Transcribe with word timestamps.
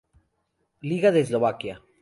Liga 0.87 1.11
de 1.15 1.19
Eslovaquia. 1.27 1.81